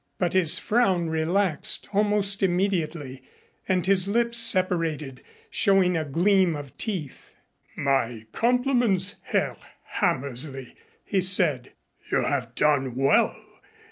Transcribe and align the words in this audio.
But 0.17 0.33
his 0.33 0.57
frown 0.57 1.11
relaxed 1.11 1.87
almost 1.93 2.41
immediately 2.41 3.21
and 3.69 3.85
his 3.85 4.07
lips 4.07 4.35
separated, 4.39 5.21
showing 5.51 5.95
a 5.95 6.03
gleam 6.03 6.55
of 6.55 6.75
teeth. 6.75 7.35
"My 7.75 8.25
compliments, 8.31 9.17
Herr 9.25 9.57
Hammersley," 9.83 10.75
he 11.05 11.21
said. 11.21 11.73
"You 12.11 12.23
have 12.23 12.55
done 12.55 12.95
well. 12.95 13.35